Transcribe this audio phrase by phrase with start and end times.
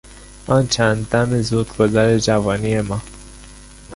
[0.47, 3.01] آن چند دم زودگذر جوانی ما